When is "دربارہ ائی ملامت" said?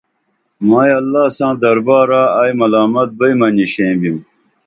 1.61-3.09